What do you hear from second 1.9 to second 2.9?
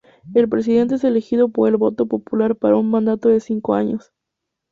popular para un